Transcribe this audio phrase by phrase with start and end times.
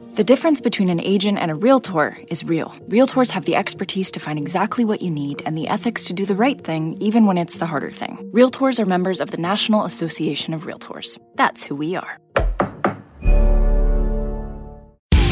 [0.00, 2.68] The difference between an agent and a realtor is real.
[2.86, 6.24] Realtors have the expertise to find exactly what you need and the ethics to do
[6.24, 8.16] the right thing, even when it's the harder thing.
[8.32, 11.18] Realtors are members of the National Association of Realtors.
[11.34, 12.20] That's who we are.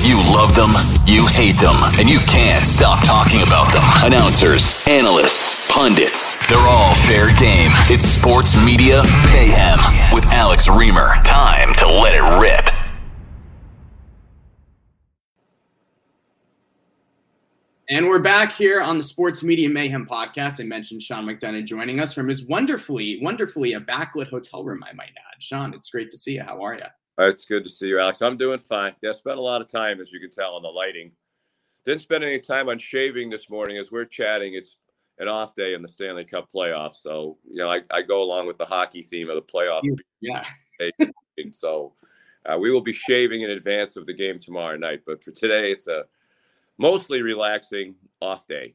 [0.03, 0.71] You love them,
[1.07, 3.85] you hate them, and you can't stop talking about them.
[4.03, 7.71] Announcers, analysts, pundits, they're all fair game.
[7.87, 11.23] It's Sports Media Mayhem with Alex Reimer.
[11.23, 12.76] Time to let it rip.
[17.89, 20.61] And we're back here on the Sports Media Mayhem podcast.
[20.61, 24.93] I mentioned Sean McDonough joining us from his wonderfully, wonderfully a backlit hotel room, I
[24.93, 25.41] might add.
[25.41, 26.43] Sean, it's great to see you.
[26.43, 26.83] How are you?
[27.19, 28.23] It's good to see you, Alex.
[28.23, 28.97] I'm doing fine.
[29.03, 31.13] Yeah, spent a lot of time, as you can tell, on the lighting.
[31.85, 34.55] Didn't spend any time on shaving this morning as we're chatting.
[34.55, 34.79] It's
[35.19, 36.97] an off day in the Stanley Cup playoffs.
[36.97, 39.83] So, you know, I, I go along with the hockey theme of the playoff.
[40.21, 40.45] Yeah.
[41.53, 41.95] so
[42.47, 45.03] uh, we will be shaving in advance of the game tomorrow night.
[45.07, 46.07] But for today, it's a
[46.79, 48.75] mostly relaxing off day.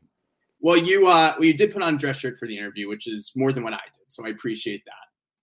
[0.59, 3.07] Well, you uh, well, you did put on a dress shirt for the interview, which
[3.07, 4.11] is more than what I did.
[4.11, 4.93] So I appreciate that.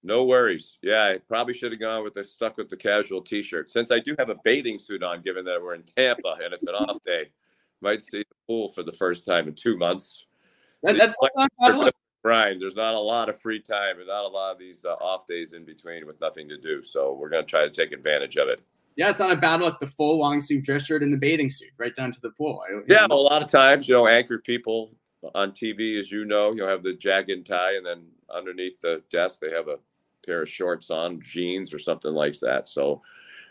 [0.05, 0.79] No worries.
[0.81, 3.71] Yeah, I probably should have gone with the stuck with the casual t-shirt.
[3.71, 6.67] Since I do have a bathing suit on, given that we're in Tampa and it's
[6.67, 7.31] an off day,
[7.81, 10.27] might see the pool for the first time in two months.
[10.85, 11.93] That, that's, that's not bad.
[12.23, 14.95] Brian, there's not a lot of free time and not a lot of these uh,
[14.95, 16.83] off days in between with nothing to do.
[16.83, 18.61] So we're going to try to take advantage of it.
[18.99, 19.79] Yeah, it's not a bad look.
[19.79, 22.61] The full long sleeve dress shirt and the bathing suit right down to the pool.
[22.69, 23.15] I, yeah, know.
[23.15, 24.91] a lot of times, you know, anchor people
[25.37, 29.01] on TV, as you know, you'll have the jacket and tie, and then underneath the
[29.09, 29.77] desk, they have a
[30.27, 32.67] pair of shorts on, jeans, or something like that.
[32.67, 33.01] So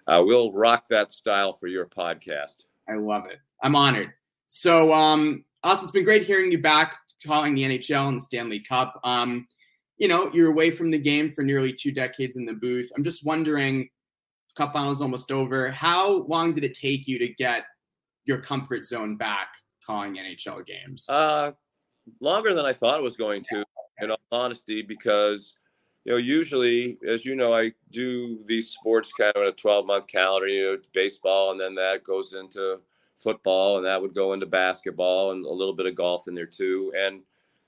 [0.06, 2.66] uh, we'll rock that style for your podcast.
[2.90, 3.40] I love it.
[3.64, 4.12] I'm honored.
[4.48, 8.60] So, um, Austin, it's been great hearing you back calling the NHL and the Stanley
[8.60, 9.00] Cup.
[9.06, 9.48] Um,
[9.98, 12.92] you know, you're away from the game for nearly two decades in the booth.
[12.98, 13.90] I'm just wondering
[14.58, 15.70] Cup finals almost over.
[15.70, 17.66] How long did it take you to get
[18.26, 19.50] your comfort zone back
[19.86, 21.06] calling NHL games?
[21.08, 21.52] Uh,
[22.20, 23.64] longer than I thought it was going to,
[24.02, 25.54] in all honesty, because
[26.06, 29.86] you know, usually, as you know, I do these sports kind of in a 12
[29.86, 32.80] month calendar, you know, baseball, and then that goes into
[33.16, 36.46] football, and that would go into basketball and a little bit of golf in there
[36.46, 36.94] too.
[36.98, 37.22] And,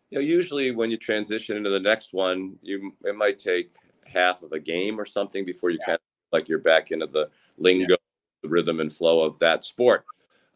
[0.10, 3.74] you know, usually when you transition into the next one, you it might take
[4.06, 5.86] half of a game or something before you yeah.
[5.86, 7.96] kind of like you're back into the lingo, yeah.
[8.44, 10.06] the rhythm and flow of that sport.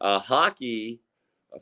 [0.02, 1.00] Uh, hockey,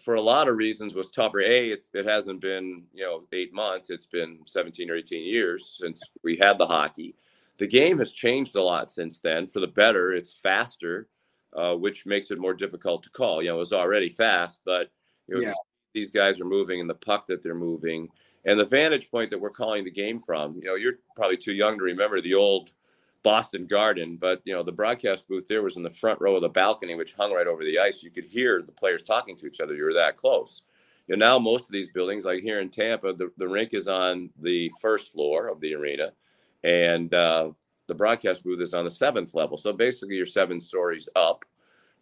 [0.04, 1.42] for a lot of reasons, was tougher.
[1.42, 5.78] A, it, it, hasn't been you know eight months; it's been 17 or 18 years
[5.80, 7.16] since we had the hockey.
[7.58, 10.14] The game has changed a lot since then, for the better.
[10.14, 11.08] It's faster,
[11.54, 13.42] uh, which makes it more difficult to call.
[13.42, 14.90] You know, it was already fast, but
[15.28, 15.54] you know, yeah.
[15.94, 18.10] these guys are moving and the puck that they're moving.
[18.46, 21.54] And the vantage point that we're calling the game from, you know, you're probably too
[21.54, 22.72] young to remember the old
[23.24, 26.42] Boston Garden, but you know the broadcast booth there was in the front row of
[26.42, 28.04] the balcony, which hung right over the ice.
[28.04, 29.76] You could hear the players talking to each other.
[29.76, 30.64] You were that close.
[31.08, 33.88] You know, now most of these buildings, like here in Tampa, the, the rink is
[33.88, 36.12] on the first floor of the arena,
[36.64, 37.52] and uh,
[37.88, 39.58] the broadcast booth is on the seventh level.
[39.58, 41.46] So basically, you're seven stories up.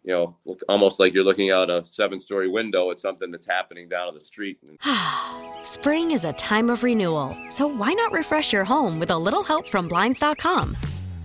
[0.02, 4.08] You know, almost like you're looking out a seven-story window at something that's happening down
[4.08, 4.58] on the street.
[5.62, 9.42] Spring is a time of renewal, so why not refresh your home with a little
[9.42, 10.74] help from blinds.com?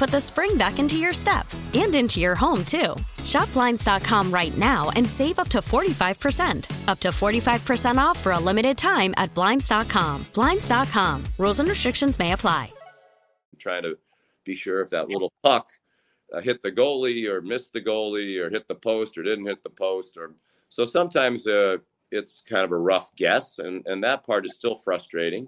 [0.00, 2.96] put the spring back into your step and into your home, too.
[3.22, 6.88] Shop Blinds.com right now and save up to 45%.
[6.88, 10.26] Up to 45% off for a limited time at Blinds.com.
[10.32, 11.24] Blinds.com.
[11.36, 12.72] Rules and restrictions may apply.
[13.58, 13.98] Trying to
[14.44, 15.68] be sure if that little puck
[16.32, 19.62] uh, hit the goalie or missed the goalie or hit the post or didn't hit
[19.62, 20.34] the post or
[20.70, 21.76] so sometimes uh,
[22.10, 25.46] it's kind of a rough guess and and that part is still frustrating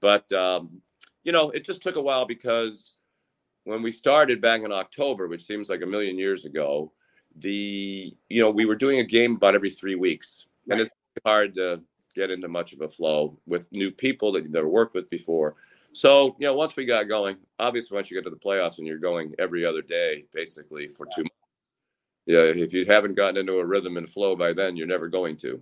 [0.00, 0.80] but um,
[1.22, 2.96] you know it just took a while because
[3.64, 6.92] when we started back in october which seems like a million years ago
[7.36, 10.46] the you know we were doing a game about every three weeks.
[10.68, 10.90] And it's
[11.24, 11.82] hard to
[12.14, 15.56] get into much of a flow with new people that you've never worked with before.
[15.92, 18.86] So, you know, once we got going, obviously, once you get to the playoffs and
[18.86, 21.34] you're going every other day, basically for two months,
[22.26, 25.36] yeah, if you haven't gotten into a rhythm and flow by then, you're never going
[25.38, 25.60] to.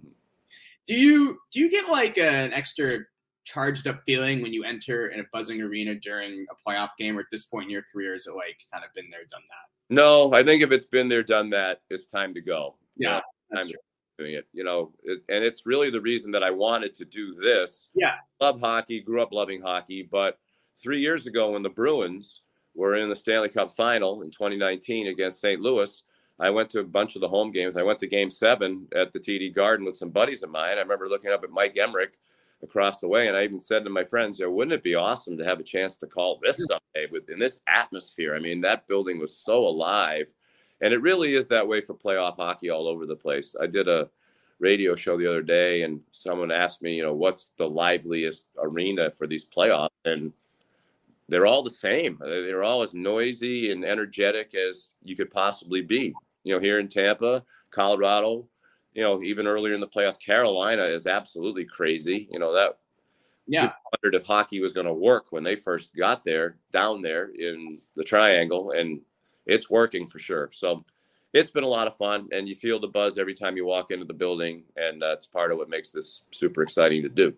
[0.86, 2.98] Do you do you get like an extra
[3.44, 7.20] charged up feeling when you enter in a buzzing arena during a playoff game, or
[7.20, 9.94] at this point in your career, is it like kind of been there, done that?
[9.94, 12.76] No, I think if it's been there, done that, it's time to go.
[12.96, 13.20] Yeah,
[13.54, 13.78] time to
[14.18, 14.46] doing it.
[14.52, 17.90] You know, it, and it's really the reason that I wanted to do this.
[17.94, 20.38] Yeah, love hockey, grew up loving hockey, but
[20.80, 22.42] three years ago when the Bruins
[22.74, 25.60] were in the Stanley Cup Final in 2019 against St.
[25.60, 26.02] Louis,
[26.38, 27.76] I went to a bunch of the home games.
[27.76, 30.78] I went to Game Seven at the TD Garden with some buddies of mine.
[30.78, 32.12] I remember looking up at Mike Emrick
[32.62, 35.36] across the way, and I even said to my friends, "Yeah, wouldn't it be awesome
[35.38, 38.86] to have a chance to call this someday with in this atmosphere?" I mean, that
[38.86, 40.32] building was so alive
[40.80, 43.54] and it really is that way for playoff hockey all over the place.
[43.60, 44.08] I did a
[44.58, 49.10] radio show the other day, and someone asked me, you know, what's the liveliest arena
[49.10, 50.32] for these playoffs, and
[51.28, 52.18] they're all the same.
[52.20, 56.14] They're all as noisy and energetic as you could possibly be.
[56.44, 58.48] You know, here in Tampa, Colorado,
[58.94, 62.28] you know, even earlier in the playoffs, Carolina is absolutely crazy.
[62.30, 62.78] You know that.
[63.46, 63.72] Yeah.
[63.92, 67.78] Wondered if hockey was going to work when they first got there, down there in
[67.96, 69.00] the triangle, and
[69.46, 70.50] it's working for sure.
[70.52, 70.84] So
[71.32, 73.90] it's been a lot of fun, and you feel the buzz every time you walk
[73.90, 77.34] into the building, and that's part of what makes this super exciting to do.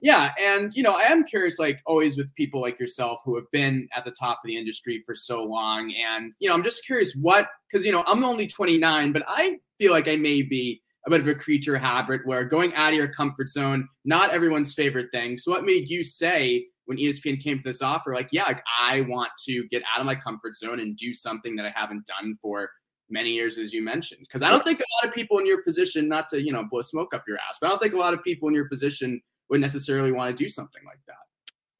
[0.00, 3.50] Yeah, and you know, I am curious, like always with people like yourself who have
[3.52, 6.84] been at the top of the industry for so long, and you know, I'm just
[6.84, 10.82] curious what because you know I'm only 29, but I feel like I may be
[11.06, 14.72] a bit of a creature habit where going out of your comfort zone, not everyone's
[14.72, 15.36] favorite thing.
[15.36, 19.02] So, what made you say when ESPN came to this offer, like, yeah, like I
[19.02, 22.38] want to get out of my comfort zone and do something that I haven't done
[22.40, 22.70] for
[23.10, 24.20] many years, as you mentioned?
[24.20, 26.64] Because I don't think a lot of people in your position, not to you know
[26.64, 28.68] blow smoke up your ass, but I don't think a lot of people in your
[28.68, 29.20] position
[29.50, 31.16] would necessarily want to do something like that.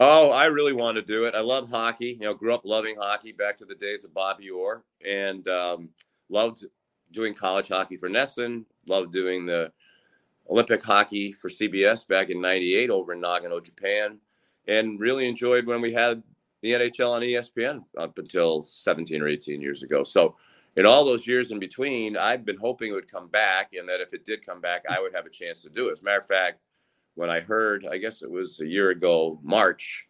[0.01, 1.35] Oh, I really want to do it.
[1.35, 2.19] I love hockey.
[2.21, 5.89] You know, grew up loving hockey back to the days of Bobby Orr, and um,
[6.29, 6.65] loved
[7.13, 8.65] doing college hockey for NESN.
[8.87, 9.73] Loved doing the
[10.49, 14.19] Olympic hockey for CBS back in '98 over in Nagano, Japan
[14.67, 16.23] and really enjoyed when we had
[16.63, 20.03] the NHL on ESPN up until 17 or 18 years ago.
[20.03, 20.37] So,
[20.77, 24.01] in all those years in between, I've been hoping it would come back, and that
[24.01, 25.93] if it did come back, I would have a chance to do it.
[25.93, 26.59] As a matter of fact,
[27.15, 30.09] when I heard, I guess it was a year ago, March,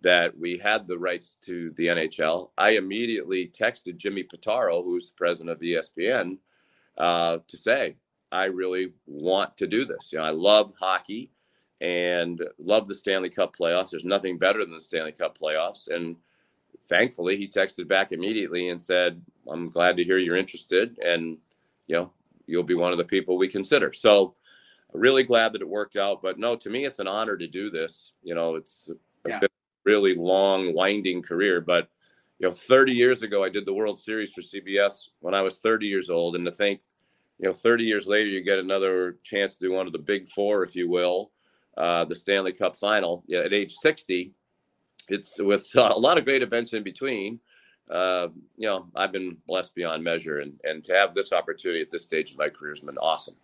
[0.00, 5.16] that we had the rights to the NHL, I immediately texted Jimmy Pitaro, who's the
[5.16, 6.38] president of ESPN,
[6.96, 7.96] uh, to say,
[8.30, 10.12] I really want to do this.
[10.12, 11.30] You know, I love hockey
[11.80, 13.90] and love the Stanley Cup playoffs.
[13.90, 15.88] There's nothing better than the Stanley Cup playoffs.
[15.88, 16.16] And
[16.88, 20.98] thankfully, he texted back immediately and said, I'm glad to hear you're interested.
[21.04, 21.38] And,
[21.86, 22.12] you know,
[22.46, 23.92] you'll be one of the people we consider.
[23.92, 24.34] So,
[24.94, 26.22] really glad that it worked out.
[26.22, 28.12] But no, to me, it's an honor to do this.
[28.22, 28.90] You know, it's
[29.26, 29.40] a yeah.
[29.84, 31.60] really long, winding career.
[31.60, 31.88] But,
[32.38, 35.58] you know, 30 years ago, I did the World Series for CBS when I was
[35.58, 36.36] 30 years old.
[36.36, 36.80] And to think,
[37.38, 40.28] you know, 30 years later, you get another chance to do one of the big
[40.28, 41.30] four, if you will
[41.78, 44.32] uh, the Stanley Cup final yeah, at age 60.
[45.08, 47.40] It's with uh, a lot of great events in between.
[47.88, 51.90] Uh, you know, I've been blessed beyond measure, and, and to have this opportunity at
[51.90, 53.34] this stage of my career has been awesome.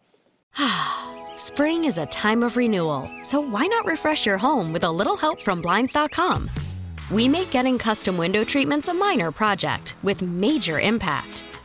[1.36, 5.16] Spring is a time of renewal, so why not refresh your home with a little
[5.16, 6.50] help from Blinds.com?
[7.10, 11.42] We make getting custom window treatments a minor project with major impact.